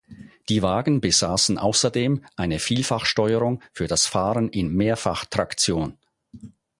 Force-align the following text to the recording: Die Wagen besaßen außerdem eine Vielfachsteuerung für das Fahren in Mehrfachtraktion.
Die 0.49 0.63
Wagen 0.63 0.99
besaßen 0.99 1.59
außerdem 1.59 2.25
eine 2.35 2.57
Vielfachsteuerung 2.57 3.61
für 3.71 3.85
das 3.85 4.07
Fahren 4.07 4.49
in 4.49 4.73
Mehrfachtraktion. 4.73 5.95